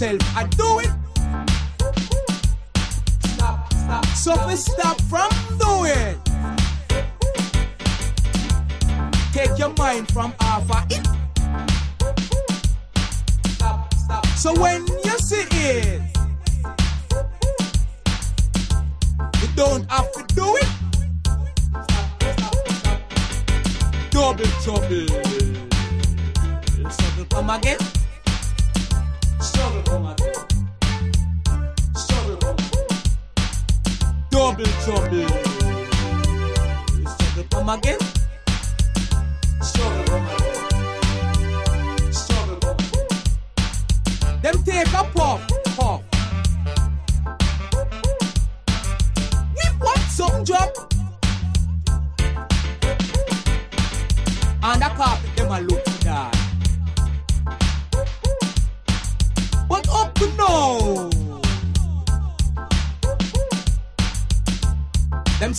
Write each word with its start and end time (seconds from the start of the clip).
myself. 0.00 0.36
I 0.36 0.57
trouble. 34.84 35.28
Struggle 37.08 37.44
come 37.50 37.68
again. 37.68 37.98
Struggle 39.62 40.04
come 40.04 40.26
again. 40.26 42.12
Struggle 42.12 42.58
come 42.60 42.76
again. 42.76 43.08
Them 44.42 44.62
take 44.64 44.92
a 44.92 45.04
puff, 45.14 45.40
puff. 45.76 46.02
We 49.56 49.64
want 49.80 50.04
some 50.10 50.44
job. 50.44 50.70
And 54.62 54.82
a 54.82 54.88
carpet 54.90 55.36
them 55.36 55.52
a 55.52 55.60
look. 55.60 55.87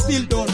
fácil, 0.09 0.48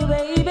you, 0.00 0.06
baby. 0.06 0.41